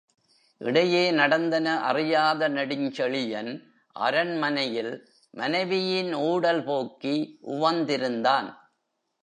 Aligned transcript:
இடையே 0.61 1.11
நடந்தன 1.11 1.79
அறியாத 1.81 2.49
நெடுஞ்செழியன் 2.49 3.51
அரண்மனையில் 3.95 4.93
மனைவியின் 5.33 6.13
ஊடல் 6.13 6.63
போக்கி 6.63 7.15
உவந்திருந்தான். 7.47 8.49